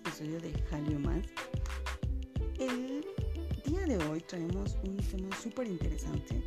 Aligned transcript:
episodio 0.00 0.40
de 0.40 0.52
Jalio 0.70 0.98
Más. 0.98 1.26
El 2.58 3.04
día 3.66 3.84
de 3.84 3.98
hoy 4.06 4.20
traemos 4.22 4.78
un 4.82 4.96
tema 4.96 5.28
súper 5.36 5.66
interesante 5.66 6.42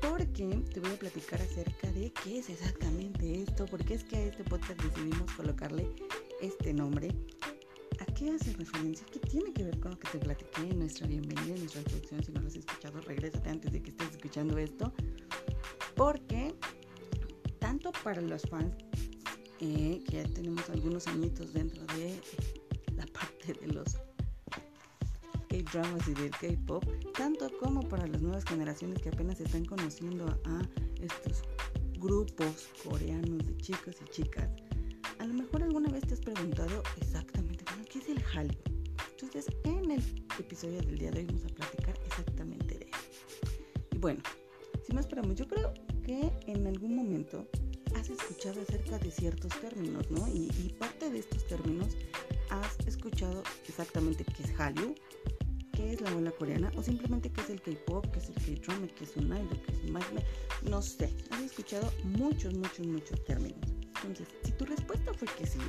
porque 0.00 0.60
te 0.72 0.80
voy 0.80 0.90
a 0.90 0.98
platicar 0.98 1.40
acerca 1.40 1.90
de 1.92 2.12
qué 2.24 2.40
es 2.40 2.50
exactamente 2.50 3.42
esto, 3.42 3.66
porque 3.66 3.94
es 3.94 4.02
que 4.02 4.16
a 4.16 4.24
este 4.24 4.42
podcast 4.42 4.82
decidimos 4.82 5.30
colocarle 5.32 5.88
este 6.40 6.74
nombre. 6.74 7.14
¿A 8.00 8.06
qué 8.06 8.32
hace 8.32 8.52
referencia? 8.54 9.06
¿Qué 9.12 9.20
tiene 9.20 9.52
que 9.52 9.62
ver 9.62 9.78
con 9.78 9.92
lo 9.92 9.98
que 9.98 10.08
te 10.08 10.18
platiqué 10.18 10.62
en 10.62 10.80
nuestra 10.80 11.06
bienvenida, 11.06 11.54
en 11.54 11.60
nuestra 11.60 11.82
introducción? 11.82 12.24
Si 12.24 12.32
no 12.32 12.40
lo 12.40 12.48
has 12.48 12.56
escuchado, 12.56 13.00
regrésate 13.02 13.48
antes 13.50 13.70
de 13.70 13.82
que 13.82 13.90
estés 13.90 14.10
escuchando 14.10 14.58
esto. 14.58 14.92
Porque 15.94 16.54
tanto 17.60 17.92
para 18.02 18.20
los 18.20 18.42
fans 18.42 18.74
que 19.60 20.02
ya 20.08 20.24
tenemos 20.24 20.68
algunos 20.70 21.06
añitos 21.06 21.52
dentro 21.52 21.84
de 21.94 22.18
parte 23.40 23.54
de 23.60 23.72
los 23.72 23.96
K-dramas 25.48 26.08
y 26.08 26.14
del 26.14 26.30
K-pop, 26.30 26.84
tanto 27.16 27.50
como 27.58 27.80
para 27.88 28.06
las 28.06 28.20
nuevas 28.20 28.44
generaciones 28.44 29.00
que 29.02 29.08
apenas 29.08 29.40
están 29.40 29.64
conociendo 29.64 30.26
a 30.44 30.62
estos 31.00 31.42
grupos 31.98 32.68
coreanos 32.84 33.46
de 33.46 33.56
chicos 33.58 33.96
y 34.06 34.10
chicas. 34.10 34.48
A 35.18 35.24
lo 35.24 35.34
mejor 35.34 35.62
alguna 35.62 35.90
vez 35.90 36.06
te 36.06 36.14
has 36.14 36.20
preguntado 36.20 36.82
exactamente 37.00 37.64
qué 37.90 37.98
es 37.98 38.08
el 38.08 38.22
Hallyu. 38.22 38.58
Entonces, 39.12 39.46
en 39.64 39.90
el 39.90 40.02
episodio 40.38 40.80
del 40.82 40.98
día 40.98 41.10
de 41.10 41.20
hoy 41.20 41.26
vamos 41.26 41.44
a 41.44 41.48
platicar 41.48 41.98
exactamente 42.06 42.78
de 42.78 42.84
eso. 42.84 43.48
Y 43.92 43.98
bueno, 43.98 44.20
sin 44.86 44.94
más 44.94 45.04
esperamos, 45.04 45.36
yo 45.36 45.46
creo 45.46 45.74
que 46.04 46.30
en 46.46 46.66
algún 46.66 46.96
momento 46.96 47.46
has 47.94 48.08
escuchado 48.08 48.62
acerca 48.62 48.98
de 48.98 49.10
ciertos 49.10 49.52
términos, 49.60 50.10
¿no? 50.10 50.26
Y, 50.28 50.74
parte 50.78 51.10
de 51.10 51.18
estos 51.18 51.46
términos 51.46 51.88
has 52.50 52.86
escuchado 52.86 53.42
exactamente 53.66 54.24
qué 54.24 54.42
es 54.42 54.52
Hallyu, 54.58 54.94
qué 55.72 55.92
es 55.92 56.00
la 56.00 56.14
ola 56.14 56.30
coreana, 56.32 56.70
o 56.76 56.82
simplemente 56.82 57.30
qué 57.30 57.40
es 57.40 57.50
el 57.50 57.60
K-pop, 57.60 58.06
qué 58.12 58.18
es 58.18 58.28
el 58.28 58.34
K-drama, 58.34 58.88
qué 58.88 59.04
es 59.04 59.16
un 59.16 59.26
idol, 59.26 59.62
qué 59.66 59.72
es 59.72 59.84
un 59.84 59.92
magma, 59.92 60.20
no 60.68 60.82
sé. 60.82 61.14
Has 61.30 61.42
escuchado 61.42 61.92
muchos, 62.04 62.54
muchos, 62.54 62.86
muchos 62.86 63.24
términos. 63.24 63.60
Entonces, 63.96 64.28
si 64.42 64.52
tu 64.52 64.64
respuesta 64.64 65.12
fue 65.14 65.28
que 65.38 65.46
sí, 65.46 65.60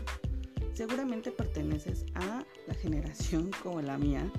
seguramente 0.73 1.31
perteneces 1.31 2.05
a 2.15 2.43
la 2.67 2.73
generación 2.75 3.51
como 3.63 3.81
la 3.81 3.97
mía, 3.97 4.29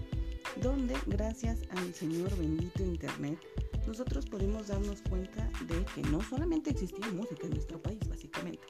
donde 0.60 0.94
gracias 1.06 1.60
al 1.70 1.94
Señor 1.94 2.36
bendito 2.36 2.82
Internet 2.82 3.38
nosotros 3.86 4.26
podemos 4.26 4.68
darnos 4.68 5.02
cuenta 5.08 5.50
de 5.66 5.84
que 5.94 6.02
no 6.08 6.20
solamente 6.22 6.70
existía 6.70 7.06
música 7.10 7.46
en 7.46 7.54
nuestro 7.54 7.82
país, 7.82 7.98
básicamente, 8.08 8.62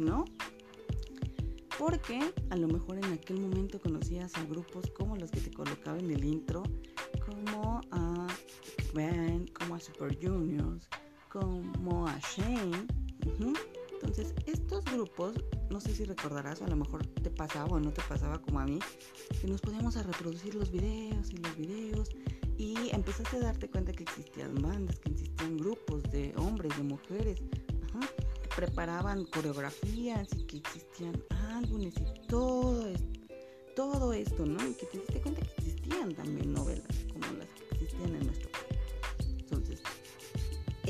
¿no? 0.00 0.24
Porque 1.78 2.20
a 2.50 2.56
lo 2.56 2.68
mejor 2.68 2.98
en 2.98 3.12
aquel 3.12 3.40
momento 3.40 3.80
conocías 3.80 4.34
a 4.36 4.44
grupos 4.44 4.90
como 4.90 5.16
los 5.16 5.30
que 5.30 5.40
te 5.40 5.50
colocaba 5.50 5.98
en 5.98 6.10
el 6.10 6.24
intro, 6.24 6.62
como 7.24 7.80
a 7.90 8.26
Band, 8.94 9.52
como 9.52 9.76
a 9.76 9.80
Super 9.80 10.18
Juniors, 10.20 10.88
como 11.30 12.06
a 12.06 12.18
Shane. 12.18 12.86
Entonces, 13.92 14.34
estos 14.46 14.84
grupos, 14.86 15.34
no 15.70 15.80
sé 15.80 15.94
si 15.94 16.04
recordarás, 16.04 16.60
o 16.60 16.64
a 16.64 16.68
lo 16.68 16.76
mejor 16.76 17.06
te 17.06 17.30
pasaba 17.30 17.76
o 17.76 17.80
no 17.80 17.92
te 17.92 18.02
pasaba 18.08 18.40
como 18.40 18.60
a 18.60 18.64
mí, 18.64 18.78
que 19.40 19.46
nos 19.46 19.60
podíamos 19.60 19.96
a 19.96 20.02
reproducir 20.02 20.54
los 20.54 20.70
videos 20.70 21.30
y 21.30 21.36
los 21.36 21.56
videos 21.56 22.10
y 22.56 22.90
empezaste 22.92 23.36
a 23.38 23.40
darte 23.40 23.70
cuenta 23.70 23.92
que 23.92 24.02
existían 24.02 24.54
bandas, 24.54 24.98
que 24.98 25.10
existían 25.10 25.56
grupos 25.56 26.02
de 26.10 26.34
hombres, 26.36 26.76
de 26.76 26.82
mujeres, 26.82 27.42
preparaban 28.56 29.24
coreografías 29.26 30.28
y 30.36 30.44
que 30.44 30.56
existían 30.58 31.22
álbumes 31.50 31.94
y 31.96 32.26
todo 32.26 32.86
esto, 32.86 33.20
todo 33.76 34.12
esto, 34.12 34.46
¿no? 34.46 34.66
Y 34.68 34.74
que 34.74 34.86
te 34.86 34.98
diste 34.98 35.20
cuenta 35.20 35.40
que 35.42 35.52
existían 35.58 36.14
también 36.14 36.52
novelas 36.52 36.86
como 37.12 37.26
las 37.38 37.48
que 37.48 37.74
existían 37.74 38.14
en 38.14 38.26
nuestro 38.26 38.50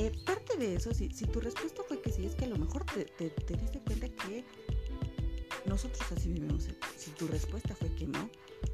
eh, 0.01 0.13
parte 0.25 0.57
de 0.57 0.77
eso, 0.77 0.95
si, 0.95 1.09
tu 1.09 1.41
respuesta 1.41 1.83
fue 1.87 2.01
que 2.01 2.11
sí, 2.11 2.25
es 2.25 2.35
que 2.35 2.47
a 2.47 2.49
lo 2.49 2.57
mejor 2.57 2.87
te, 2.87 3.05
te, 3.05 3.55
diste 3.55 3.81
cuenta 3.81 4.09
que 4.09 4.45
nosotros 5.67 6.01
así 6.13 6.33
vivimos. 6.33 6.69
Si 6.97 7.11
tu 7.11 7.27
respuesta 7.27 7.75
fue 7.75 7.95
que 7.97 8.07
no, 8.07 8.31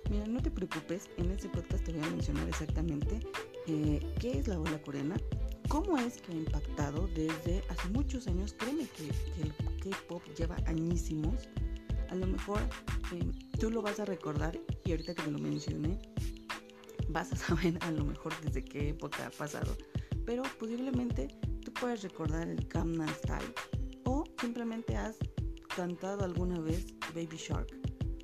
mira, 0.09 0.25
no 0.27 0.41
te 0.41 0.53
preocupes, 0.53 1.09
en 1.17 1.33
este 1.33 1.49
podcast 1.49 1.83
te 1.83 1.93
voy 1.93 2.07
a 2.07 2.11
mencionar 2.11 2.49
exactamente 2.49 3.21
eh, 3.67 4.15
qué 4.21 4.39
es 4.39 4.47
la 4.47 4.61
ola 4.61 4.81
coreana, 4.83 5.17
cómo 5.69 5.99
es 5.99 6.21
que 6.21 6.33
ha 6.33 6.37
impactado 6.37 7.09
desde 7.09 7.63
hace 7.69 7.89
muchos 7.91 8.27
años. 8.27 8.55
Créeme 8.59 8.87
que, 8.89 9.09
el 9.43 9.53
K-pop 9.81 10.23
lleva 10.37 10.57
añísimos. 10.67 11.49
A 12.11 12.15
lo 12.15 12.27
mejor 12.27 12.61
eh, 13.13 13.31
tú 13.59 13.71
lo 13.71 13.83
vas 13.83 14.01
a 14.01 14.05
recordar 14.05 14.59
y 14.85 14.91
ahorita 14.91 15.15
que 15.15 15.23
te 15.23 15.31
lo 15.31 15.39
mencioné, 15.39 15.99
vas 17.09 17.33
a 17.33 17.37
saber 17.49 17.79
a 17.81 17.91
lo 17.91 18.05
mejor 18.05 18.33
desde 18.43 18.65
qué 18.65 18.91
época 18.91 19.27
ha 19.27 19.31
pasado 19.31 19.77
pero 20.27 20.43
posiblemente 20.59 21.29
tú 21.65 21.73
puedes 21.73 22.03
recordar 22.03 22.49
el 22.49 22.67
Gangnam 22.67 23.09
Style 23.15 23.55
o 24.05 24.25
simplemente 24.41 24.97
has 24.97 25.17
cantado 25.75 26.25
alguna 26.25 26.61
vez 26.61 26.87
Baby 27.15 27.37
Shark. 27.37 27.69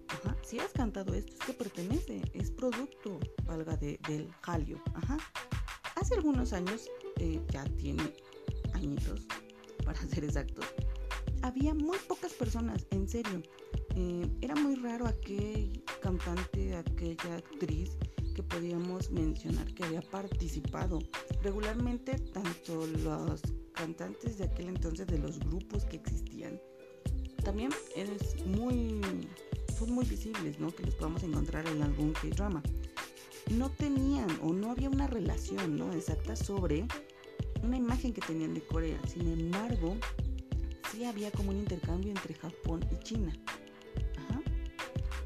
Ajá. 0.09 0.37
Si 0.43 0.59
has 0.59 0.73
cantado 0.73 1.15
esto 1.15 1.33
es 1.33 1.39
que 1.39 1.53
pertenece, 1.55 2.23
es 2.35 2.51
producto, 2.51 3.19
valga, 3.45 3.77
de, 3.77 3.99
del 4.09 4.29
Hallyu. 4.43 4.79
Ajá. 4.95 5.17
Hace 5.97 6.17
algunos 6.17 6.53
años, 6.53 6.91
eh, 7.19 7.41
ya 7.51 7.65
tiene 7.77 8.03
añitos, 8.75 9.27
para 9.85 9.99
ser 10.09 10.25
exactos, 10.25 10.65
había 11.43 11.75
muy 11.75 11.99
pocas 12.09 12.33
personas, 12.33 12.87
en 12.91 13.09
serio. 13.09 13.43
Eh, 13.95 14.27
era 14.41 14.55
muy 14.55 14.77
raro 14.77 15.07
aquel 15.07 15.83
cantante, 16.01 16.75
aquella 16.75 17.37
actriz 17.37 17.97
que 18.35 18.43
podíamos 18.43 19.11
mencionar 19.11 19.67
que 19.75 19.85
había 19.85 20.03
participado. 20.03 21.01
Regularmente 21.43 22.19
tanto 22.33 22.87
los 22.87 23.43
cantantes 23.73 24.39
de 24.39 24.45
aquel 24.45 24.69
entonces 24.69 25.07
de 25.07 25.19
los 25.19 25.39
grupos 25.41 25.85
que 25.85 25.97
existían 25.97 26.59
también 27.43 27.71
es 27.97 28.47
muy 28.47 29.01
son 29.79 29.93
muy 29.93 30.05
visibles, 30.05 30.59
¿no? 30.61 30.71
Que 30.71 30.85
los 30.85 30.95
podamos 30.95 31.23
encontrar 31.23 31.67
en 31.67 31.83
algún 31.83 32.13
K-drama. 32.13 32.63
No 33.57 33.71
tenían 33.71 34.29
o 34.43 34.53
no 34.53 34.71
había 34.71 34.89
una 34.89 35.07
relación, 35.07 35.77
¿no? 35.77 35.93
Exacta 35.93 36.37
sobre 36.37 36.87
una 37.63 37.77
imagen 37.77 38.13
que 38.13 38.21
tenían 38.21 38.55
de 38.55 38.63
Corea. 38.63 38.99
Sin 39.07 39.27
embargo, 39.29 39.97
sí 40.91 41.05
había 41.05 41.31
como 41.31 41.51
un 41.51 41.59
intercambio 41.59 42.11
entre 42.11 42.35
Japón 42.35 42.81
y 42.91 42.99
China. 43.05 43.33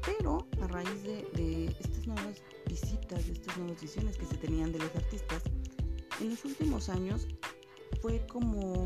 Pero 0.05 0.47
a 0.61 0.67
raíz 0.67 1.03
de, 1.03 1.27
de 1.33 1.65
estas 1.79 2.07
nuevas 2.07 2.41
visitas, 2.67 3.27
de 3.27 3.33
estas 3.33 3.57
nuevas 3.57 3.81
visiones 3.81 4.17
que 4.17 4.25
se 4.25 4.37
tenían 4.37 4.71
de 4.71 4.79
los 4.79 4.95
artistas, 4.95 5.43
en 6.21 6.29
los 6.29 6.45
últimos 6.45 6.89
años 6.89 7.27
fue 8.01 8.25
como 8.27 8.83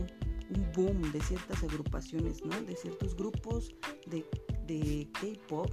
un 0.56 0.72
boom 0.76 1.12
de 1.12 1.22
ciertas 1.22 1.64
agrupaciones, 1.64 2.44
¿no? 2.44 2.60
De 2.64 2.76
ciertos 2.76 3.16
grupos 3.16 3.74
de, 4.08 4.26
de 4.66 5.08
K-pop, 5.14 5.72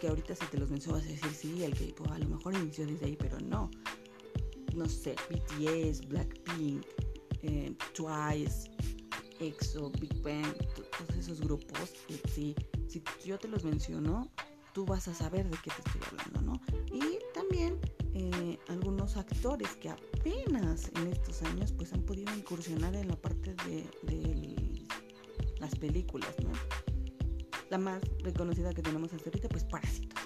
que 0.00 0.08
ahorita 0.08 0.34
si 0.34 0.46
te 0.46 0.58
los 0.58 0.70
menciono 0.70 0.98
vas 0.98 1.06
a 1.06 1.10
decir, 1.10 1.30
sí, 1.32 1.64
el 1.64 1.74
K-pop 1.74 2.10
a 2.10 2.18
lo 2.18 2.28
mejor 2.28 2.54
inició 2.54 2.86
desde 2.86 3.06
ahí, 3.06 3.16
pero 3.16 3.38
no. 3.40 3.70
No 4.74 4.86
sé, 4.88 5.16
BTS, 5.30 6.06
Blackpink, 6.08 6.84
eh, 7.42 7.74
Twice, 7.94 8.70
EXO, 9.40 9.90
Big 10.00 10.20
Bang, 10.22 10.54
todos 10.98 11.16
esos 11.18 11.40
grupos, 11.40 11.92
sí, 12.34 12.54
si 12.88 13.02
yo 13.24 13.38
te 13.38 13.48
los 13.48 13.64
menciono, 13.64 14.30
tú 14.72 14.84
vas 14.84 15.08
a 15.08 15.14
saber 15.14 15.48
de 15.48 15.56
qué 15.62 15.70
te 15.70 15.88
estoy 15.88 16.02
hablando, 16.10 16.42
¿no? 16.42 16.60
Y 16.94 17.18
también 17.32 17.78
eh, 18.12 18.58
algunos 18.68 19.16
actores 19.16 19.74
que 19.76 19.88
apenas 19.88 20.90
en 20.96 21.08
estos 21.12 21.42
años 21.42 21.72
pues 21.72 21.92
han 21.92 22.02
podido 22.02 22.34
incursionar 22.34 22.94
en 22.94 23.08
la 23.08 23.16
parte 23.16 23.54
de, 23.66 23.86
las 25.58 25.74
películas, 25.74 26.34
¿no? 26.42 26.52
La 27.70 27.78
más 27.78 28.02
reconocida 28.22 28.72
que 28.72 28.82
tenemos 28.82 29.12
hasta 29.12 29.28
ahorita 29.28 29.48
pues 29.48 29.64
Parásitos, 29.64 30.22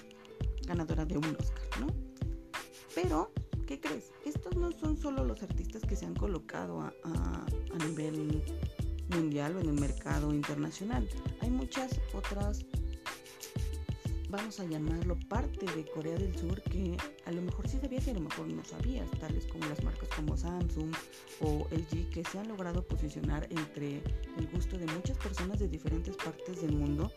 ganadora 0.67 1.05
de 1.05 1.17
un 1.17 1.25
Oscar, 1.39 1.63
¿no? 1.79 1.87
Pero, 2.93 3.31
¿qué 3.67 3.79
crees? 3.79 4.11
Estos 4.25 4.55
no 4.55 4.71
son 4.71 4.97
solo 4.97 5.23
los 5.23 5.41
artistas 5.41 5.81
que 5.81 5.95
se 5.95 6.05
han 6.05 6.15
colocado 6.15 6.81
a, 6.81 6.93
a 7.03 7.85
nivel 7.87 8.43
mundial 9.09 9.55
o 9.55 9.59
en 9.59 9.69
el 9.69 9.79
mercado 9.79 10.33
internacional. 10.33 11.07
Hay 11.41 11.49
muchas 11.49 11.99
otras 12.13 12.65
vamos 14.31 14.61
a 14.61 14.65
llamarlo, 14.65 15.19
parte 15.27 15.65
de 15.75 15.85
Corea 15.91 16.15
del 16.15 16.35
Sur 16.37 16.61
que 16.63 16.95
a 17.25 17.31
lo 17.31 17.41
mejor 17.41 17.67
sí 17.67 17.77
sabías 17.79 18.07
y 18.07 18.11
a 18.11 18.13
lo 18.13 18.21
mejor 18.21 18.47
no 18.47 18.63
sabías, 18.63 19.11
tales 19.19 19.45
como 19.45 19.65
las 19.67 19.83
marcas 19.83 20.07
como 20.15 20.37
Samsung 20.37 20.93
o 21.41 21.67
LG 21.69 22.09
que 22.09 22.23
se 22.23 22.39
han 22.39 22.47
logrado 22.47 22.81
posicionar 22.87 23.45
entre 23.49 24.01
el 24.37 24.47
gusto 24.53 24.77
de 24.77 24.85
muchas 24.87 25.17
personas 25.17 25.59
de 25.59 25.67
diferentes 25.67 26.15
partes 26.15 26.61
del 26.61 26.71
mundo 26.71 27.11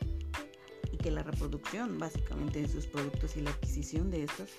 y 0.90 0.96
que 0.96 1.12
la 1.12 1.22
reproducción 1.22 1.98
básicamente 1.98 2.60
de 2.60 2.68
sus 2.68 2.86
productos 2.86 3.36
y 3.36 3.42
la 3.42 3.50
adquisición 3.50 4.10
de 4.10 4.24
estos 4.24 4.50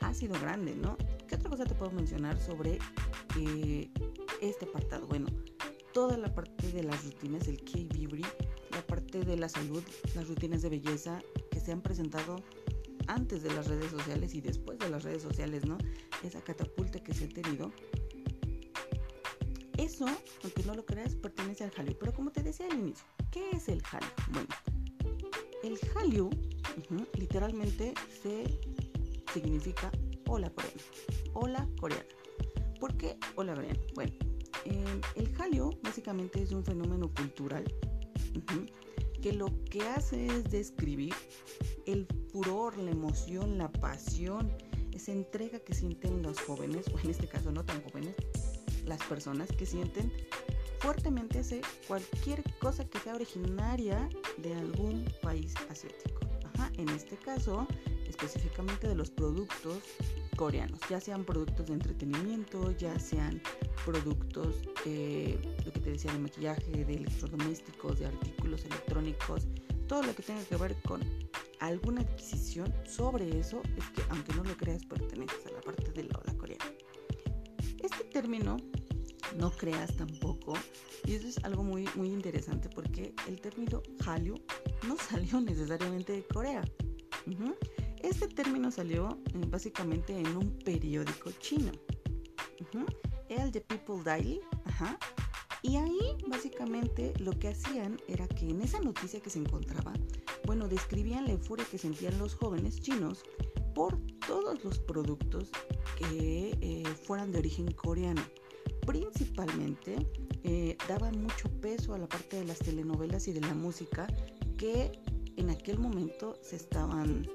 ha 0.00 0.12
sido 0.12 0.38
grande, 0.40 0.74
¿no? 0.74 0.98
¿Qué 1.26 1.36
otra 1.36 1.48
cosa 1.48 1.64
te 1.64 1.74
puedo 1.74 1.90
mencionar 1.92 2.38
sobre 2.38 2.78
eh, 3.38 3.88
este 4.42 4.66
apartado? 4.66 5.06
Bueno, 5.06 5.26
toda 5.94 6.18
la 6.18 6.34
parte 6.34 6.70
de 6.70 6.82
las 6.82 7.02
rutinas, 7.04 7.48
el 7.48 7.58
K-Beauty, 7.64 8.24
la 8.72 8.86
parte 8.86 9.24
de 9.24 9.36
la 9.36 9.48
salud, 9.48 9.82
las 10.14 10.28
rutinas 10.28 10.62
de 10.62 10.68
belleza 10.68 11.22
se 11.60 11.72
han 11.72 11.82
presentado 11.82 12.42
antes 13.06 13.42
de 13.42 13.50
las 13.50 13.66
redes 13.66 13.90
sociales 13.90 14.34
y 14.34 14.40
después 14.40 14.78
de 14.78 14.88
las 14.90 15.02
redes 15.02 15.22
sociales, 15.22 15.66
¿no? 15.66 15.78
Esa 16.22 16.40
catapulta 16.42 17.00
que 17.00 17.14
se 17.14 17.24
ha 17.24 17.28
tenido. 17.28 17.72
Eso, 19.76 20.06
aunque 20.42 20.62
no 20.64 20.74
lo 20.74 20.84
creas, 20.84 21.14
pertenece 21.14 21.64
al 21.64 21.72
Hallyu. 21.76 21.96
Pero 21.98 22.12
como 22.12 22.30
te 22.30 22.42
decía 22.42 22.66
al 22.66 22.78
inicio, 22.78 23.04
¿qué 23.30 23.50
es 23.52 23.68
el 23.68 23.82
Hallyu? 23.82 24.08
Bueno, 24.32 24.48
el 25.62 25.78
Hallyu 25.94 26.30
literalmente 27.14 27.94
se 28.22 28.60
significa 29.32 29.90
hola 30.26 30.50
coreana. 30.50 30.82
Hola 31.34 31.68
coreana. 31.80 32.06
¿Por 32.78 32.96
qué 32.96 33.16
hola 33.36 33.54
coreana? 33.54 33.80
Bueno, 33.94 34.12
eh, 34.64 35.00
el 35.14 35.34
Hallyu 35.36 35.78
básicamente 35.82 36.42
es 36.42 36.52
un 36.52 36.64
fenómeno 36.64 37.12
cultural 37.14 37.64
que 39.20 39.32
lo 39.32 39.46
que 39.64 39.82
hace 39.82 40.26
es 40.26 40.44
describir 40.44 41.14
el 41.86 42.06
furor, 42.32 42.76
la 42.78 42.90
emoción, 42.90 43.58
la 43.58 43.70
pasión, 43.70 44.52
esa 44.92 45.12
entrega 45.12 45.58
que 45.60 45.74
sienten 45.74 46.22
los 46.22 46.40
jóvenes, 46.40 46.86
o 46.88 46.98
en 46.98 47.10
este 47.10 47.26
caso 47.26 47.50
no 47.50 47.64
tan 47.64 47.82
jóvenes, 47.82 48.14
las 48.84 49.02
personas 49.04 49.48
que 49.50 49.66
sienten 49.66 50.12
fuertemente 50.80 51.42
cualquier 51.86 52.42
cosa 52.58 52.84
que 52.84 52.98
sea 52.98 53.14
originaria 53.14 54.08
de 54.38 54.54
algún 54.54 55.04
país 55.22 55.54
asiático. 55.68 56.20
Ajá, 56.54 56.70
en 56.76 56.88
este 56.90 57.16
caso, 57.16 57.66
específicamente 58.08 58.88
de 58.88 58.94
los 58.94 59.10
productos 59.10 59.78
coreanos, 60.38 60.78
ya 60.88 61.00
sean 61.00 61.24
productos 61.24 61.66
de 61.66 61.74
entretenimiento, 61.74 62.70
ya 62.76 62.96
sean 63.00 63.42
productos, 63.84 64.54
eh, 64.86 65.36
lo 65.66 65.72
que 65.72 65.80
te 65.80 65.90
decía, 65.90 66.12
de 66.12 66.20
maquillaje, 66.20 66.84
de 66.84 66.94
electrodomésticos, 66.94 67.98
de 67.98 68.06
artículos 68.06 68.64
electrónicos, 68.64 69.48
todo 69.88 70.04
lo 70.04 70.14
que 70.14 70.22
tenga 70.22 70.42
que 70.44 70.54
ver 70.54 70.76
con 70.82 71.00
alguna 71.58 72.02
adquisición 72.02 72.72
sobre 72.86 73.36
eso, 73.36 73.60
es 73.76 73.84
que 73.90 74.02
aunque 74.10 74.32
no 74.34 74.44
lo 74.44 74.56
creas, 74.56 74.84
perteneces 74.84 75.44
a 75.46 75.50
la 75.50 75.60
parte 75.60 75.90
de 75.90 76.04
la 76.04 76.16
ola 76.16 76.32
coreana. 76.38 76.64
Este 77.82 78.04
término, 78.04 78.58
no 79.36 79.50
creas 79.50 79.96
tampoco, 79.96 80.54
y 81.04 81.14
eso 81.14 81.26
es 81.26 81.44
algo 81.44 81.64
muy, 81.64 81.88
muy 81.96 82.10
interesante 82.10 82.68
porque 82.68 83.12
el 83.26 83.40
término 83.40 83.82
Hallyu 84.06 84.36
no 84.86 84.96
salió 85.10 85.40
necesariamente 85.40 86.12
de 86.12 86.22
Corea. 86.22 86.62
Este 88.02 88.28
término 88.28 88.70
salió 88.70 89.18
eh, 89.34 89.44
básicamente 89.48 90.18
en 90.18 90.36
un 90.36 90.58
periódico 90.58 91.30
chino, 91.40 91.72
el 93.28 93.52
The 93.52 93.60
People 93.60 94.02
Daily, 94.04 94.40
y 95.62 95.76
ahí 95.76 96.16
básicamente 96.28 97.12
lo 97.18 97.32
que 97.32 97.48
hacían 97.48 98.00
era 98.06 98.28
que 98.28 98.48
en 98.48 98.60
esa 98.62 98.80
noticia 98.80 99.20
que 99.20 99.30
se 99.30 99.40
encontraba, 99.40 99.92
bueno, 100.46 100.68
describían 100.68 101.24
la 101.24 101.32
euforia 101.32 101.66
que 101.68 101.78
sentían 101.78 102.18
los 102.18 102.34
jóvenes 102.34 102.80
chinos 102.80 103.24
por 103.74 103.98
todos 104.26 104.62
los 104.64 104.78
productos 104.78 105.50
que 105.98 106.56
eh, 106.60 106.84
fueran 107.04 107.32
de 107.32 107.40
origen 107.40 107.72
coreano. 107.72 108.22
Principalmente 108.86 109.96
eh, 110.44 110.76
daban 110.88 111.20
mucho 111.20 111.50
peso 111.60 111.94
a 111.94 111.98
la 111.98 112.08
parte 112.08 112.36
de 112.36 112.44
las 112.44 112.58
telenovelas 112.60 113.28
y 113.28 113.32
de 113.32 113.40
la 113.40 113.54
música 113.54 114.06
que 114.56 114.92
en 115.36 115.50
aquel 115.50 115.78
momento 115.78 116.38
se 116.42 116.56
estaban 116.56 117.28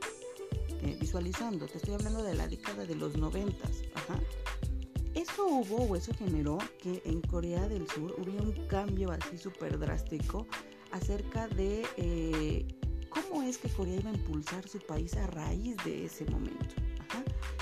eh, 0.81 0.97
visualizando. 0.99 1.65
Te 1.67 1.77
estoy 1.77 1.93
hablando 1.93 2.23
de 2.23 2.33
la 2.33 2.47
década 2.47 2.85
de 2.85 2.95
los 2.95 3.17
noventas. 3.17 3.83
Eso 5.13 5.45
hubo 5.45 5.83
o 5.83 5.95
eso 5.95 6.11
generó 6.17 6.57
que 6.81 7.01
en 7.05 7.21
Corea 7.21 7.67
del 7.67 7.87
Sur 7.87 8.15
hubiera 8.19 8.41
un 8.41 8.67
cambio 8.67 9.11
así 9.11 9.37
súper 9.37 9.77
drástico 9.77 10.47
acerca 10.91 11.47
de 11.49 11.85
eh, 11.97 12.65
cómo 13.09 13.43
es 13.43 13.57
que 13.59 13.69
Corea 13.69 13.99
iba 13.99 14.09
a 14.09 14.13
impulsar 14.13 14.67
su 14.67 14.79
país 14.79 15.15
a 15.15 15.27
raíz 15.27 15.77
de 15.85 16.05
ese 16.05 16.25
momento. 16.25 16.75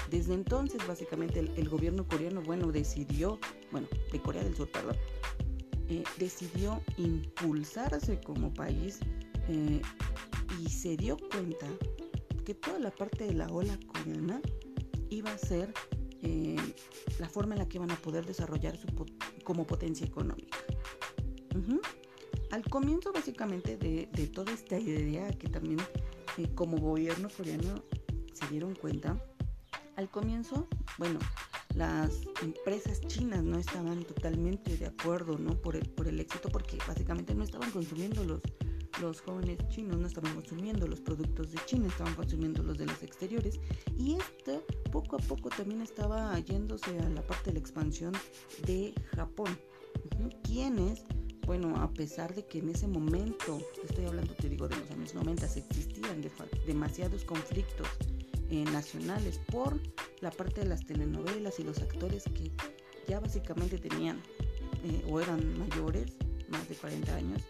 Desde 0.09 0.33
entonces, 0.33 0.85
básicamente, 0.87 1.39
el, 1.39 1.69
gobierno 1.69 2.05
coreano, 2.05 2.41
bueno, 2.41 2.69
decidió, 2.71 3.39
bueno, 3.71 3.87
de 4.11 4.21
Corea 4.21 4.43
del 4.43 4.55
Sur, 4.55 4.69
perdón, 4.69 4.97
eh, 5.87 6.03
decidió 6.17 6.81
impulsarse 6.97 8.19
como 8.19 8.53
país 8.53 8.99
y 10.59 10.69
se 10.69 10.97
dio 10.97 11.17
cuenta 11.31 11.67
que 12.43 12.53
toda 12.53 12.79
la 12.79 12.91
parte 12.91 13.25
de 13.25 13.33
la 13.33 13.47
ola 13.47 13.77
coreana 13.87 14.41
iba 15.09 15.31
a 15.31 15.37
ser 15.37 15.73
eh, 16.21 16.55
la 17.19 17.29
forma 17.29 17.55
en 17.55 17.59
la 17.59 17.67
que 17.67 17.77
iban 17.77 17.91
a 17.91 17.95
poder 17.95 18.25
desarrollar 18.25 18.77
su 18.77 18.87
como 19.43 19.65
potencia 19.65 20.05
económica. 20.05 20.57
Al 22.51 22.63
comienzo 22.65 23.13
básicamente 23.13 23.77
de, 23.77 24.07
toda 24.27 24.51
esta 24.51 24.77
idea 24.77 25.29
que 25.31 25.47
también 25.47 25.79
eh, 26.37 26.47
como 26.53 26.77
gobierno 26.77 27.29
coreano 27.35 27.83
se 28.33 28.47
dieron 28.47 28.75
cuenta, 28.75 29.23
al 29.95 30.09
comienzo, 30.09 30.67
bueno, 30.97 31.19
las 31.75 32.11
empresas 32.41 33.01
chinas 33.07 33.43
no 33.43 33.57
estaban 33.57 34.03
totalmente 34.03 34.75
de 34.75 34.87
acuerdo 34.87 35.37
¿no? 35.37 35.61
por, 35.61 35.75
el, 35.75 35.87
por 35.89 36.07
el 36.07 36.19
éxito 36.19 36.49
porque 36.49 36.77
básicamente 36.87 37.33
no 37.33 37.43
estaban 37.43 37.71
consumiendo 37.71 38.23
los, 38.25 38.41
los 39.01 39.21
jóvenes 39.21 39.57
chinos 39.69 39.97
no 39.97 40.07
estaban 40.07 40.33
consumiendo 40.35 40.87
los 40.87 41.01
productos 41.01 41.51
de 41.51 41.59
China, 41.65 41.87
estaban 41.87 42.13
consumiendo 42.13 42.61
los 42.61 42.77
de 42.77 42.85
los 42.85 43.01
exteriores 43.01 43.59
y 43.97 44.15
este 44.15 44.59
poco 44.91 45.15
a 45.15 45.19
poco 45.19 45.49
también 45.49 45.81
estaba 45.81 46.37
yéndose 46.39 46.97
a 46.99 47.09
la 47.09 47.25
parte 47.25 47.49
de 47.49 47.53
la 47.53 47.59
expansión 47.59 48.13
de 48.65 48.93
Japón, 49.15 49.57
quienes 50.43 51.03
bueno, 51.47 51.75
a 51.81 51.91
pesar 51.91 52.33
de 52.35 52.45
que 52.45 52.59
en 52.59 52.69
ese 52.69 52.87
momento, 52.87 53.59
estoy 53.83 54.05
hablando, 54.05 54.33
te 54.35 54.47
digo, 54.47 54.67
de 54.67 54.77
los 54.77 54.89
años 54.91 55.15
90, 55.15 55.45
existían 55.47 56.23
demasiados 56.65 57.25
conflictos 57.25 57.87
eh, 58.49 58.63
nacionales 58.71 59.39
por 59.51 59.79
la 60.21 60.29
parte 60.29 60.61
de 60.61 60.67
las 60.67 60.85
telenovelas 60.85 61.59
y 61.59 61.63
los 61.63 61.81
actores 61.81 62.23
que 62.25 62.51
ya 63.07 63.19
básicamente 63.19 63.79
tenían 63.79 64.21
eh, 64.85 65.03
o 65.09 65.19
eran 65.19 65.57
mayores, 65.57 66.13
más 66.49 66.69
de 66.69 66.75
40 66.75 67.15
años, 67.15 67.41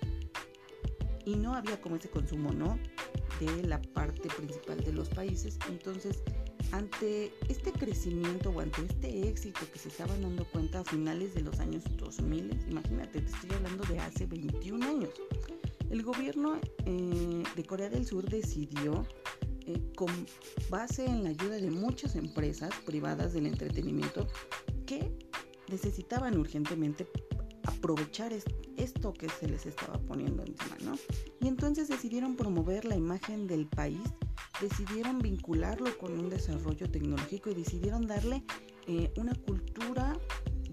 y 1.26 1.36
no 1.36 1.54
había 1.54 1.80
como 1.82 1.96
ese 1.96 2.10
consumo, 2.10 2.52
¿no? 2.52 2.80
De 3.40 3.64
la 3.68 3.82
parte 3.82 4.30
principal 4.30 4.84
de 4.84 4.94
los 4.94 5.10
países. 5.10 5.58
Entonces, 5.70 6.24
ante 6.72 7.34
este 7.50 7.72
crecimiento 7.72 8.50
o 8.50 8.60
ante 8.60 8.84
este 8.84 9.28
éxito 9.28 9.60
que 9.72 9.80
se 9.80 9.90
estaban 9.90 10.22
dando 10.22 10.46
cuenta 10.46 10.80
a 10.80 10.84
finales 10.86 11.34
de 11.34 11.42
los 11.42 11.60
años 11.60 11.84
2000, 11.98 12.68
imagínate, 12.70 13.22
te 13.22 13.32
estoy 13.32 13.52
hablando 13.54 13.84
de 13.86 14.00
hace 14.00 14.26
21 14.26 14.86
años, 14.86 15.10
el 15.90 16.04
gobierno 16.04 16.60
eh, 16.86 17.44
de 17.56 17.64
Corea 17.66 17.90
del 17.90 18.06
Sur 18.06 18.30
decidió, 18.30 19.06
eh, 19.66 19.82
con 19.96 20.10
base 20.70 21.06
en 21.06 21.24
la 21.24 21.30
ayuda 21.30 21.58
de 21.58 21.70
muchas 21.70 22.16
empresas 22.16 22.72
privadas 22.86 23.34
del 23.34 23.48
entretenimiento, 23.48 24.28
que 24.86 25.12
necesitaban 25.68 26.38
urgentemente 26.38 27.08
aprovechar 27.72 28.32
esto 28.78 29.14
que 29.14 29.30
se 29.30 29.48
les 29.48 29.66
estaba 29.66 29.98
poniendo 30.00 30.44
encima, 30.44 30.78
¿no? 30.84 30.98
Y 31.40 31.48
entonces 31.48 31.88
decidieron 31.88 32.36
promover 32.36 32.86
la 32.86 32.96
imagen 32.96 33.48
del 33.48 33.68
país, 33.68 34.02
decidieron 34.62 35.20
vincularlo 35.20 35.98
con 35.98 36.20
un 36.20 36.30
desarrollo 36.30 36.90
tecnológico 36.90 37.50
y 37.50 37.56
decidieron 37.56 38.08
darle 38.08 38.44
eh, 38.88 39.12
una 39.18 39.34
cultura 39.36 40.20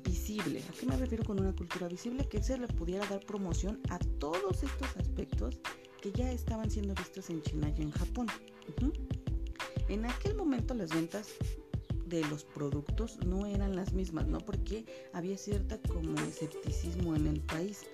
visible. 0.04 0.62
¿A 0.68 0.72
qué 0.72 0.86
me 0.86 0.96
refiero 0.96 1.24
con 1.24 1.40
una 1.40 1.54
cultura 1.54 1.88
visible? 1.88 2.28
Que 2.28 2.42
se 2.42 2.58
le 2.58 2.68
pudiera 2.68 3.06
dar 3.06 3.20
promoción 3.20 3.80
a 3.90 3.98
todos 3.98 4.62
estos 4.62 4.96
aspectos 4.96 5.60
que 6.00 6.12
ya 6.12 6.30
estaban 6.32 6.70
siendo 6.70 6.94
vistos 6.94 7.30
en 7.30 7.42
China 7.42 7.72
y 7.76 7.82
en 7.82 7.90
Japón. 7.90 8.26
En 9.88 10.04
aquel 10.04 10.36
momento 10.36 10.74
las 10.74 10.90
ventas 10.90 11.28
de 12.08 12.22
los 12.28 12.44
productos 12.44 13.18
no 13.26 13.46
eran 13.46 13.76
las 13.76 13.92
mismas, 13.92 14.26
¿no? 14.26 14.38
Porque 14.38 14.84
había 15.12 15.36
cierta 15.36 15.78
como 15.78 16.18
escepticismo 16.20 17.14
en 17.14 17.26
el 17.26 17.40
país. 17.40 17.84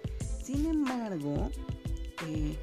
Sin 0.42 0.66
embargo, 0.66 1.50
eh, 2.28 2.56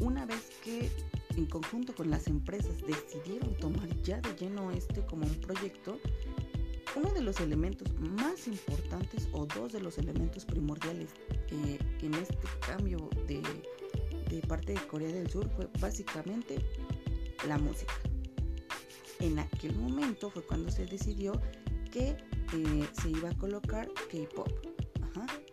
una 0.00 0.24
vez 0.26 0.50
que 0.64 0.90
en 1.36 1.46
conjunto 1.46 1.94
con 1.94 2.10
las 2.10 2.26
empresas 2.26 2.74
decidieron 2.86 3.54
tomar 3.56 3.88
ya 4.02 4.20
de 4.20 4.34
lleno 4.36 4.70
este 4.70 5.04
como 5.04 5.26
un 5.26 5.34
proyecto, 5.40 5.98
uno 6.94 7.12
de 7.12 7.20
los 7.20 7.40
elementos 7.40 7.92
más 8.00 8.46
importantes 8.48 9.28
o 9.32 9.46
dos 9.46 9.72
de 9.72 9.80
los 9.80 9.98
elementos 9.98 10.46
primordiales 10.46 11.10
eh, 11.50 11.78
en 12.00 12.14
este 12.14 12.48
cambio 12.66 13.10
de, 13.26 13.42
de 14.30 14.40
parte 14.46 14.72
de 14.72 14.80
Corea 14.86 15.12
del 15.12 15.28
Sur 15.28 15.48
fue 15.50 15.68
básicamente 15.78 16.56
la 17.46 17.58
música 17.58 17.92
en 19.20 19.38
aquel 19.38 19.74
momento 19.76 20.30
fue 20.30 20.44
cuando 20.44 20.70
se 20.70 20.86
decidió 20.86 21.40
que 21.90 22.16
eh, 22.52 22.88
se 23.00 23.10
iba 23.10 23.30
a 23.30 23.36
colocar 23.36 23.88
K-pop. 24.10 24.48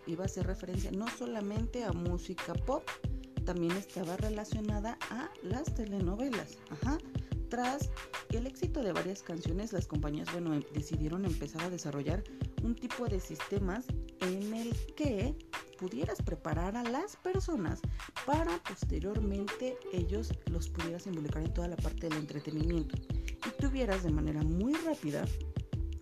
Iba 0.05 0.23
a 0.23 0.25
hacer 0.25 0.45
referencia 0.45 0.91
no 0.91 1.07
solamente 1.07 1.83
a 1.85 1.93
música 1.93 2.53
pop, 2.53 2.83
también 3.45 3.71
estaba 3.73 4.17
relacionada 4.17 4.97
a 5.09 5.29
las 5.43 5.73
telenovelas. 5.73 6.57
Tras 7.49 7.89
el 8.31 8.47
éxito 8.47 8.81
de 8.81 8.91
varias 8.91 9.21
canciones, 9.21 9.73
las 9.73 9.85
compañías 9.85 10.31
bueno, 10.31 10.53
em, 10.53 10.63
decidieron 10.73 11.23
empezar 11.23 11.61
a 11.61 11.69
desarrollar 11.69 12.23
un 12.63 12.75
tipo 12.75 13.07
de 13.07 13.19
sistemas 13.19 13.85
en 14.21 14.53
el 14.53 14.75
que 14.95 15.35
pudieras 15.77 16.21
preparar 16.21 16.75
a 16.75 16.83
las 16.83 17.15
personas 17.17 17.81
para 18.25 18.57
posteriormente 18.63 19.77
ellos 19.91 20.33
los 20.49 20.69
pudieras 20.69 21.07
involucrar 21.07 21.45
en 21.45 21.53
toda 21.53 21.67
la 21.67 21.75
parte 21.75 22.09
del 22.09 22.19
entretenimiento 22.19 22.95
y 23.45 23.61
tuvieras 23.61 24.03
de 24.03 24.11
manera 24.11 24.41
muy 24.41 24.73
rápida 24.73 25.25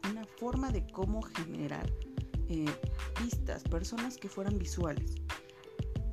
una 0.10 0.26
forma 0.26 0.72
de 0.72 0.86
cómo 0.88 1.22
generar 1.22 1.90
eh, 2.50 2.66
vistas, 3.24 3.64
personas 3.64 4.18
que 4.18 4.28
fueran 4.28 4.58
visuales. 4.58 5.16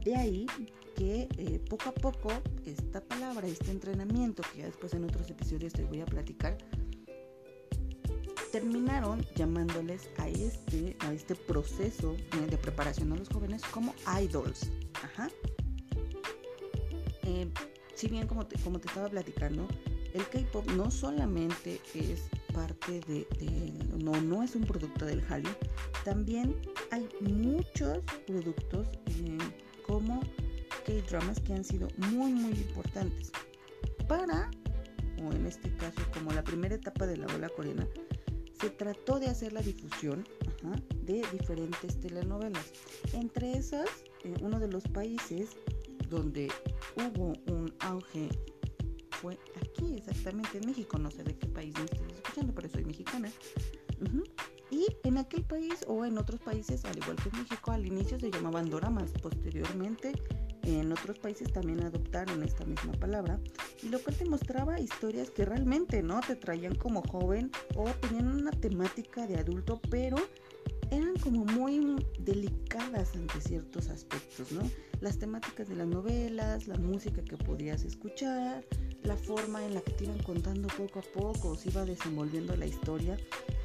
De 0.05 0.15
ahí 0.15 0.47
que 0.95 1.29
eh, 1.37 1.61
poco 1.69 1.91
a 1.91 1.93
poco 1.93 2.31
esta 2.65 3.00
palabra, 3.00 3.47
este 3.47 3.71
entrenamiento, 3.71 4.43
que 4.53 4.59
ya 4.59 4.67
después 4.67 4.95
en 4.95 5.05
otros 5.05 5.31
episodios 5.31 5.73
te 5.73 5.85
voy 5.85 6.00
a 6.00 6.07
platicar, 6.07 6.59
terminaron 8.50 9.25
llamándoles 9.35 10.09
a 10.19 10.28
este, 10.28 10.97
a 11.00 11.12
este 11.12 11.35
proceso 11.35 12.17
de 12.50 12.59
preparación 12.59 13.12
a 13.12 13.17
los 13.17 13.28
jóvenes 13.28 13.62
como 13.71 13.95
idols. 14.21 14.71
Ajá. 15.02 15.28
Eh, 17.25 17.49
si 17.95 18.09
bien 18.09 18.26
como 18.26 18.47
te, 18.47 18.59
como 18.61 18.78
te 18.78 18.88
estaba 18.88 19.09
platicando, 19.09 19.67
el 20.14 20.26
K-pop 20.28 20.67
no 20.73 20.90
solamente 20.90 21.81
es 21.95 22.28
parte 22.55 23.00
de, 23.00 23.26
no, 24.02 24.12
no 24.21 24.43
es 24.43 24.55
un 24.55 24.64
producto 24.64 25.05
del 25.05 25.21
Hallyu, 25.23 25.50
también 26.05 26.57
hay 26.90 27.09
muchos 27.21 27.99
productos 28.26 28.87
eh, 29.07 29.38
como 29.87 30.21
K-dramas 30.87 31.40
que 31.40 31.55
han 31.55 31.64
sido 31.64 31.88
muy 31.97 32.33
muy 32.33 32.52
importantes 32.52 33.31
para, 34.09 34.50
o 35.23 35.33
en 35.33 35.47
este 35.47 35.71
caso 35.76 36.00
como 36.14 36.33
la 36.33 36.43
primera 36.43 36.75
etapa 36.75 37.07
de 37.07 37.19
la 37.19 37.26
ola 37.35 37.49
coreana, 37.50 37.87
se 38.61 38.71
trató 38.71 39.19
de 39.21 39.27
hacer 39.27 39.53
la 39.53 39.62
difusión 39.62 40.27
de 41.03 41.25
diferentes 41.33 42.00
telenovelas. 42.00 42.73
Entre 43.12 43.53
esas, 43.53 43.88
eh, 44.25 44.35
uno 44.41 44.59
de 44.59 44.69
los 44.69 44.85
países 44.85 45.50
donde 46.09 46.50
hubo 46.97 47.35
un 47.53 47.73
auge 47.81 48.29
fue 49.11 49.38
aquí, 49.57 49.97
exactamente 49.97 50.59
en 50.59 50.67
México. 50.67 50.99
No 50.99 51.11
sé 51.11 51.23
de 51.25 51.37
qué 51.37 51.47
país 51.47 51.75
me 51.77 51.85
estoy 51.85 52.07
escuchando, 52.15 52.55
pero 52.55 52.69
soy 52.69 52.85
mexicana. 52.85 53.31
Y 54.71 54.87
en 55.03 55.19
aquel 55.19 55.45
país 55.45 55.85
o 55.87 56.05
en 56.05 56.19
otros 56.19 56.41
países, 56.41 56.85
al 56.85 56.97
igual 56.97 57.17
que 57.17 57.31
en 57.31 57.38
México, 57.38 57.71
al 57.73 57.87
inicio 57.87 58.19
se 58.19 58.31
llamaban 58.31 58.69
doramas. 58.71 59.11
Posteriormente, 59.23 60.12
en 60.62 60.93
otros 60.93 61.19
países 61.19 61.53
también 61.53 61.83
adoptaron 61.83 62.43
esta 62.43 62.65
misma 62.65 62.93
palabra. 62.93 63.41
Y 63.83 63.89
lo 63.89 64.01
cual 64.01 64.17
te 64.17 64.25
mostraba 64.25 64.81
historias 64.81 65.31
que 65.31 65.45
realmente 65.45 66.03
no 66.03 66.21
te 66.21 66.37
traían 66.37 66.75
como 66.75 67.03
joven 67.03 67.51
o 67.77 67.89
tenían 67.91 68.29
una 68.29 68.51
temática 68.51 69.27
de 69.27 69.37
adulto, 69.37 69.81
pero 69.91 70.17
eran 70.91 71.17
como 71.19 71.45
muy 71.45 71.97
delicadas 72.19 73.15
ante 73.15 73.41
ciertos 73.41 73.89
aspectos, 73.89 74.53
¿no? 74.53 74.63
Las 75.01 75.19
temáticas 75.19 75.69
de 75.69 75.77
las 75.77 75.87
novelas, 75.87 76.67
la 76.67 76.77
música 76.77 77.23
que 77.23 77.37
podías 77.37 77.85
escuchar, 77.85 78.65
la 79.03 79.17
forma 79.17 79.65
en 79.65 79.75
la 79.75 79.81
que 79.81 79.93
te 79.93 80.05
iban 80.05 80.19
contando 80.23 80.69
poco 80.69 81.01
a 81.01 81.03
poco, 81.03 81.57
se 81.57 81.71
iba 81.71 81.85
desenvolviendo 81.85 82.57
la 82.57 82.67
historia 82.67 83.17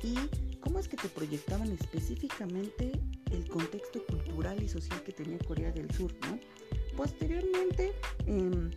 y 0.04 0.16
cómo 0.60 0.80
es 0.80 0.88
que 0.88 0.98
te 0.98 1.10
proyectaban 1.10 1.72
específicamente 1.72 2.92
el 3.32 3.48
contexto 3.48 4.06
cultural 4.06 4.62
y 4.62 4.70
social 4.70 5.02
que 5.04 5.12
tenía 5.12 5.38
Corea 5.40 5.72
del 5.72 5.90
Sur, 5.92 6.14
¿no? 6.22 6.40
Posteriormente, 6.96 7.94
em, 8.28 8.70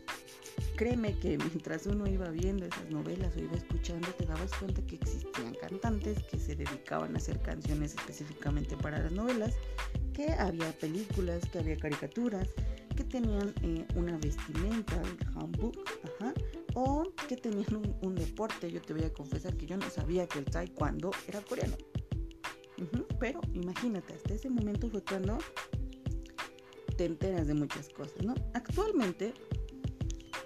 créeme 0.76 1.18
que 1.18 1.36
mientras 1.38 1.86
uno 1.86 2.06
iba 2.06 2.28
viendo 2.30 2.64
esas 2.64 2.90
novelas 2.90 3.36
o 3.36 3.40
iba 3.40 3.56
escuchando, 3.56 4.08
te 4.18 4.26
dabas 4.26 4.52
cuenta 4.54 4.82
que 4.86 4.96
existían 4.96 5.54
cantantes 5.54 6.22
que 6.24 6.38
se 6.38 6.54
dedicaban 6.54 7.14
a 7.14 7.18
hacer 7.18 7.40
canciones 7.40 7.94
específicamente 7.94 8.76
para 8.76 8.98
las 8.98 9.12
novelas, 9.12 9.54
que 10.12 10.32
había 10.32 10.72
películas, 10.78 11.42
que 11.50 11.58
había 11.58 11.76
caricaturas, 11.76 12.48
que 12.96 13.04
tenían 13.04 13.52
eh, 13.62 13.86
una 13.94 14.16
vestimenta, 14.16 15.00
el 15.02 15.26
handbook, 15.36 15.76
o 16.74 17.04
que 17.28 17.36
tenían 17.36 17.96
un, 18.02 18.14
deporte. 18.14 18.70
Yo 18.70 18.80
te 18.80 18.92
voy 18.92 19.04
a 19.04 19.12
confesar 19.12 19.56
que 19.56 19.66
yo 19.66 19.76
no 19.76 19.88
sabía 19.90 20.26
que 20.26 20.38
el 20.38 20.44
taekwondo 20.44 21.10
era 21.28 21.40
coreano. 21.40 21.76
pero 23.18 23.40
imagínate, 23.54 24.14
hasta 24.14 24.34
ese 24.34 24.50
momento 24.50 24.88
fue 24.90 25.02
cuando 25.02 25.38
te 26.96 27.04
enteras 27.04 27.46
de 27.46 27.54
muchas 27.54 27.88
cosas, 27.90 28.24
¿no? 28.24 28.34
Actualmente 28.54 29.32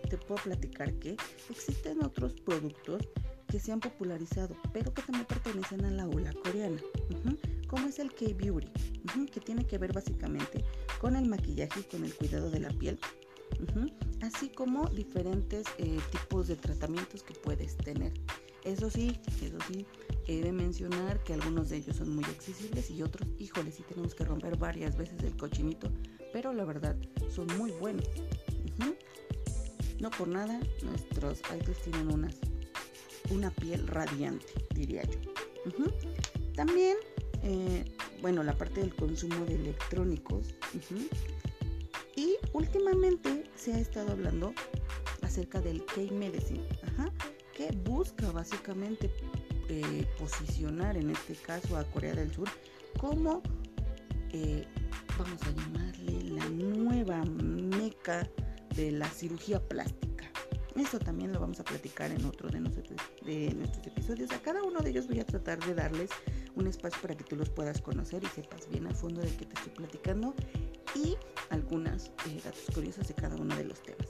te 0.08 0.18
puedo 0.18 0.42
platicar 0.42 0.92
que 0.94 1.16
existen 1.48 2.04
otros 2.04 2.34
productos 2.34 3.08
que 3.48 3.60
se 3.60 3.72
han 3.72 3.80
popularizado, 3.80 4.56
pero 4.72 4.92
que 4.92 5.02
también 5.02 5.26
pertenecen 5.26 5.84
a 5.84 5.90
la 5.90 6.06
ola 6.06 6.32
coreana, 6.44 6.80
como 7.68 7.88
es 7.88 7.98
el 7.98 8.12
K-Beauty, 8.12 8.68
que 9.32 9.40
tiene 9.40 9.66
que 9.66 9.78
ver 9.78 9.92
básicamente 9.92 10.64
con 11.00 11.16
el 11.16 11.26
maquillaje 11.26 11.80
y 11.80 11.82
con 11.84 12.04
el 12.04 12.14
cuidado 12.14 12.50
de 12.50 12.60
la 12.60 12.70
piel, 12.70 12.98
así 14.22 14.48
como 14.48 14.88
diferentes 14.88 15.66
eh, 15.78 15.98
tipos 16.10 16.48
de 16.48 16.56
tratamientos 16.56 17.22
que 17.22 17.34
puedes 17.34 17.76
tener. 17.76 18.12
Eso 18.64 18.90
sí, 18.90 19.18
eso 19.42 19.56
sí, 19.68 19.86
he 20.30 20.42
de 20.42 20.52
mencionar 20.52 21.22
que 21.24 21.34
algunos 21.34 21.70
de 21.70 21.78
ellos 21.78 21.96
son 21.96 22.14
muy 22.14 22.24
accesibles 22.24 22.88
y 22.90 23.02
otros, 23.02 23.28
híjole, 23.38 23.72
sí 23.72 23.82
tenemos 23.88 24.14
que 24.14 24.24
romper 24.24 24.56
varias 24.56 24.96
veces 24.96 25.20
el 25.24 25.36
cochinito, 25.36 25.90
pero 26.32 26.52
la 26.52 26.64
verdad 26.64 26.96
son 27.28 27.48
muy 27.58 27.72
buenos. 27.72 28.08
No 29.98 30.08
por 30.10 30.28
nada, 30.28 30.58
nuestros 30.82 31.40
idols 31.54 31.82
tienen 31.82 32.30
una 33.30 33.50
piel 33.50 33.86
radiante, 33.86 34.46
diría 34.74 35.02
yo. 35.02 35.18
También, 36.54 36.96
eh, 37.42 37.84
bueno, 38.22 38.42
la 38.42 38.56
parte 38.56 38.80
del 38.80 38.94
consumo 38.94 39.44
de 39.44 39.56
electrónicos. 39.56 40.54
Y 42.16 42.36
últimamente 42.54 43.44
se 43.56 43.74
ha 43.74 43.78
estado 43.78 44.12
hablando 44.12 44.54
acerca 45.20 45.60
del 45.60 45.84
K-Medicine, 45.84 46.66
que 47.54 47.70
busca 47.84 48.30
básicamente 48.30 49.10
eh, 49.72 50.04
posicionar 50.18 50.96
en 50.96 51.10
este 51.10 51.34
caso 51.36 51.76
a 51.76 51.84
Corea 51.84 52.12
del 52.12 52.32
Sur 52.32 52.48
como, 52.98 53.40
eh, 54.32 54.66
vamos 55.16 55.40
a 55.42 55.50
llamarle, 55.52 56.24
la 56.24 56.48
nueva 56.48 57.24
meca 57.24 58.28
de 58.74 58.90
la 58.90 59.08
cirugía 59.08 59.60
plástica. 59.60 60.28
Eso 60.74 60.98
también 60.98 61.32
lo 61.32 61.38
vamos 61.38 61.60
a 61.60 61.64
platicar 61.64 62.10
en 62.10 62.24
otro 62.24 62.48
de, 62.48 62.58
nosotros, 62.58 62.98
de 63.24 63.54
nuestros 63.54 63.86
episodios. 63.86 64.32
A 64.32 64.42
cada 64.42 64.60
uno 64.64 64.80
de 64.80 64.90
ellos 64.90 65.06
voy 65.06 65.20
a 65.20 65.24
tratar 65.24 65.60
de 65.60 65.72
darles 65.72 66.10
un 66.56 66.66
espacio 66.66 67.00
para 67.00 67.16
que 67.16 67.22
tú 67.22 67.36
los 67.36 67.48
puedas 67.48 67.80
conocer 67.80 68.24
y 68.24 68.26
sepas 68.26 68.68
bien 68.68 68.88
a 68.88 68.90
fondo 68.92 69.20
de 69.20 69.28
qué 69.36 69.46
te 69.46 69.54
estoy 69.54 69.72
platicando 69.72 70.34
y 70.96 71.16
algunas 71.50 72.06
eh, 72.26 72.40
datos 72.42 72.74
curiosos 72.74 73.06
de 73.06 73.14
cada 73.14 73.36
uno 73.36 73.54
de 73.54 73.66
los 73.66 73.80
temas. 73.84 74.08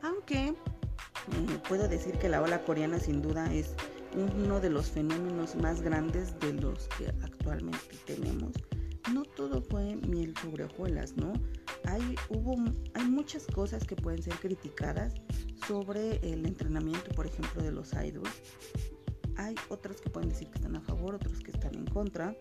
Aunque 0.00 0.54
puedo 1.68 1.88
decir 1.88 2.18
que 2.18 2.30
la 2.30 2.40
ola 2.40 2.64
coreana 2.64 2.98
sin 2.98 3.20
duda 3.20 3.52
es 3.52 3.74
uno 4.14 4.60
de 4.60 4.70
los 4.70 4.90
fenómenos 4.90 5.56
más 5.56 5.80
grandes 5.80 6.38
de 6.40 6.52
los 6.54 6.88
que 6.98 7.08
actualmente 7.22 7.96
tenemos. 8.06 8.52
No 9.12 9.24
todo 9.24 9.60
fue 9.62 9.96
miel 9.96 10.34
sobre 10.40 10.64
hojuelas, 10.64 11.16
¿no? 11.16 11.32
Hay, 11.84 12.14
hubo, 12.28 12.54
hay 12.94 13.04
muchas 13.04 13.46
cosas 13.46 13.84
que 13.84 13.96
pueden 13.96 14.22
ser 14.22 14.34
criticadas 14.34 15.14
sobre 15.66 16.16
el 16.18 16.46
entrenamiento, 16.46 17.10
por 17.14 17.26
ejemplo, 17.26 17.62
de 17.62 17.72
los 17.72 17.92
idols. 17.92 18.30
Hay 19.36 19.54
otras 19.68 20.00
que 20.00 20.10
pueden 20.10 20.28
decir 20.28 20.48
que 20.48 20.58
están 20.58 20.76
a 20.76 20.80
favor, 20.80 21.14
otros 21.14 21.40
que 21.40 21.50
están 21.50 21.74
en 21.74 21.86
contra. 21.86 22.36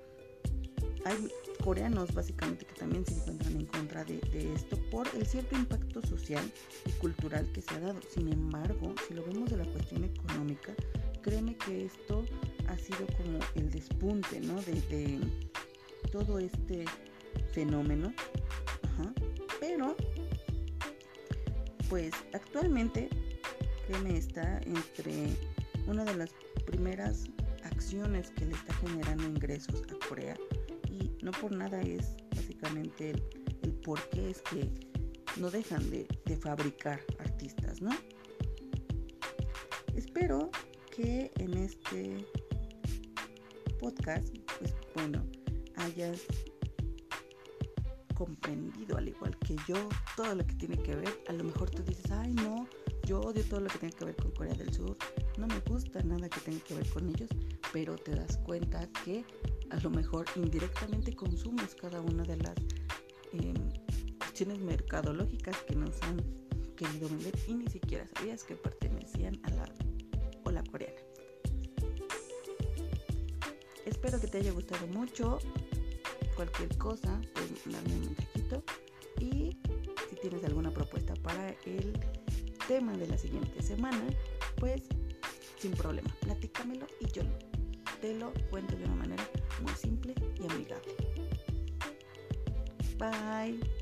Hay 1.06 1.32
coreanos 1.64 2.14
básicamente 2.14 2.66
que 2.66 2.74
también 2.76 3.06
se 3.06 3.14
encuentran 3.14 3.56
en 3.56 3.66
contra 3.66 4.04
de, 4.04 4.20
esto 4.54 4.78
por 4.92 5.08
el 5.16 5.26
cierto 5.26 5.56
impacto 5.56 6.02
social 6.06 6.44
y 6.86 6.92
cultural 6.94 7.52
que 7.54 7.62
se 7.62 7.74
ha 7.76 7.80
dado. 7.80 8.00
Sin 8.14 8.28
embargo, 8.28 8.94
si 9.08 9.14
lo 9.14 9.24
vemos 9.24 9.50
de 9.50 9.58
la 9.58 9.66
cuestión 9.66 10.04
económica, 10.04 10.74
créeme 11.22 11.56
que 11.56 11.86
esto 11.86 12.26
ha 12.68 12.78
sido 12.78 13.06
como 13.18 13.40
el 13.56 13.70
despunte 13.72 14.40
¿no? 14.42 14.62
de, 14.62 15.20
todo 16.12 16.40
este 16.40 16.86
fenómeno. 17.54 18.14
Pero, 19.60 19.96
pues 21.90 22.14
actualmente, 22.34 23.10
créeme, 23.88 24.18
está 24.18 24.60
entre 24.66 25.28
una 25.88 26.04
de 26.04 26.16
las 26.16 26.32
primeras 26.66 27.26
acciones 27.64 28.32
que 28.32 28.46
le 28.46 28.54
está 28.54 28.74
generando 28.76 29.24
ingresos 29.26 29.84
a 29.84 30.08
Corea 30.08 30.36
no 31.22 31.32
por 31.32 31.52
nada 31.52 31.82
es 31.82 32.16
básicamente 32.36 33.14
el, 33.62 33.74
por 33.84 34.02
qué 34.10 34.32
es 34.32 34.42
que 34.42 34.70
no 35.38 35.50
dejan 35.50 35.90
de, 35.90 36.08
fabricar 36.42 37.00
artistas, 37.20 37.82
¿no? 37.82 37.92
Espero 39.96 40.50
que 40.96 41.32
en 41.38 41.54
este 41.56 42.26
podcast, 43.80 44.28
pues 44.60 44.76
bueno, 44.94 45.26
hayas 45.76 46.22
comprendido 48.14 48.98
al 48.98 49.08
igual 49.08 49.36
que 49.40 49.56
yo 49.68 49.90
todo 50.16 50.36
lo 50.36 50.46
que 50.46 50.54
tiene 50.56 50.78
que 50.78 50.96
ver. 50.96 51.24
A 51.28 51.34
lo 51.34 51.44
mejor 51.44 51.70
tú 51.72 51.82
dices, 51.84 52.12
ay 52.12 52.34
no, 52.34 52.68
yo 53.06 53.22
odio 53.22 53.44
todo 53.46 53.62
lo 53.62 53.68
que 53.68 53.80
tiene 53.80 53.96
que 53.96 54.06
ver 54.06 54.16
con 54.16 54.32
Corea 54.32 54.54
del 54.54 54.74
Sur, 54.74 54.98
no 55.38 55.48
me 55.48 55.60
gusta 55.62 56.04
nada 56.04 56.30
que 56.30 56.40
tenga 56.42 56.64
que 56.64 56.76
ver 56.76 56.90
con 56.90 57.10
ellos, 57.10 57.30
pero 57.74 57.96
te 57.96 58.16
das 58.16 58.38
cuenta 58.38 58.88
que 59.04 59.26
a 59.72 59.80
lo 59.80 59.90
mejor 59.90 60.26
indirectamente 60.36 61.16
consumes 61.16 61.74
cada 61.76 62.02
una 62.02 62.24
de 62.24 62.38
las 62.38 62.56
cuestiones 64.20 64.60
mercadológicas 64.60 65.56
que 65.68 65.76
nos 65.76 66.02
han 66.02 66.18
querido 66.76 67.08
vender 67.10 67.36
y 67.48 67.54
ni 67.54 67.68
siquiera 67.68 68.08
sabías 68.16 68.44
que 68.44 68.56
pertenecían 68.56 69.40
a 69.44 69.52
la 69.52 69.66
Espero 74.04 74.20
que 74.20 74.28
te 74.28 74.40
haya 74.40 74.52
gustado 74.52 74.88
mucho. 74.88 75.38
Cualquier 76.36 76.76
cosa, 76.80 77.22
pues 77.36 77.72
darme 77.72 77.94
un 77.94 78.06
mensajito. 78.08 78.64
Y 79.20 79.56
si 80.10 80.16
tienes 80.20 80.44
alguna 80.44 80.72
propuesta 80.72 81.14
para 81.18 81.50
el 81.68 82.00
tema 82.68 82.94
de 82.94 83.06
la 83.06 83.16
siguiente 83.16 83.62
semana, 83.62 84.02
pues 84.56 84.82
sin 85.60 85.74
problema, 85.74 86.10
platícamelo 86.22 86.88
y 87.00 87.12
yo 87.12 87.22
te 88.02 88.16
lo 88.16 88.34
cuento 88.50 88.76
de 88.76 88.86
una 88.86 88.96
manera 88.96 89.24
muy 89.62 89.74
simple 89.74 90.16
y 90.36 90.52
amigable. 90.52 90.96
Bye. 92.98 93.81